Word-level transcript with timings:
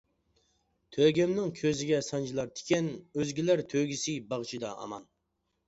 تۆگەمنىڭ 0.95 1.51
كۆزىگە 1.59 1.99
سانجىلار 2.09 2.51
تىكەن، 2.61 2.89
ئۆزگىلەر 3.03 3.65
تۆگىسى 3.77 4.19
باغچىدا 4.35 4.77
ئامان. 4.83 5.09